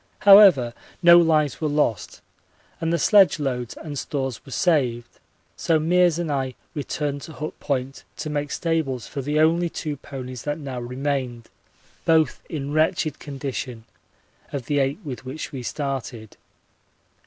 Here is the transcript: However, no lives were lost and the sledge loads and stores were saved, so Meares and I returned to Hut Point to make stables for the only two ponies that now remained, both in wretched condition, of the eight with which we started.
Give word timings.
However, 0.21 0.73
no 1.03 1.19
lives 1.19 1.61
were 1.61 1.67
lost 1.69 2.21
and 2.79 2.91
the 2.91 2.97
sledge 2.97 3.37
loads 3.37 3.77
and 3.77 3.99
stores 3.99 4.43
were 4.43 4.51
saved, 4.51 5.19
so 5.55 5.77
Meares 5.79 6.17
and 6.17 6.31
I 6.31 6.55
returned 6.73 7.21
to 7.21 7.33
Hut 7.33 7.59
Point 7.59 8.03
to 8.17 8.27
make 8.31 8.49
stables 8.49 9.05
for 9.05 9.21
the 9.21 9.39
only 9.39 9.69
two 9.69 9.97
ponies 9.97 10.41
that 10.41 10.57
now 10.57 10.79
remained, 10.79 11.51
both 12.03 12.41
in 12.49 12.73
wretched 12.73 13.19
condition, 13.19 13.83
of 14.51 14.65
the 14.65 14.79
eight 14.79 14.97
with 15.03 15.23
which 15.23 15.51
we 15.51 15.61
started. 15.61 16.35